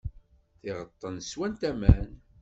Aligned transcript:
Tiɣeṭṭen 0.59 1.15
swant 1.29 1.61
aman. 1.69 2.09